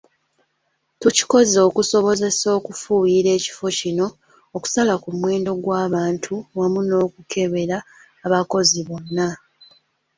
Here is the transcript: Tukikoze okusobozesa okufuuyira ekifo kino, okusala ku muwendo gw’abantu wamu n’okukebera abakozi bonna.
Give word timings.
Tukikoze 1.01 1.57
okusobozesa 1.69 2.47
okufuuyira 2.59 3.29
ekifo 3.37 3.67
kino, 3.79 4.07
okusala 4.55 4.93
ku 5.01 5.09
muwendo 5.17 5.51
gw’abantu 5.63 6.33
wamu 6.57 6.81
n’okukebera 6.87 7.77
abakozi 8.25 8.79
bonna. 8.87 9.27